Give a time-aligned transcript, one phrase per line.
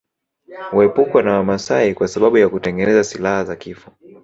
[0.71, 3.91] Huepukwa na Wamaasai kwa sababu ya kutengeneza silaha za kifo